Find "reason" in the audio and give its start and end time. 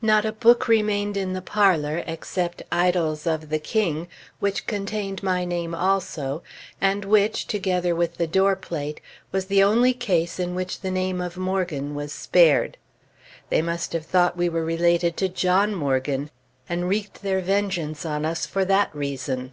18.94-19.52